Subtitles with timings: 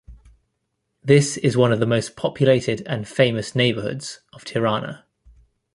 [1.03, 5.05] This is one of the most populated and famous neighborhoods of Tirana.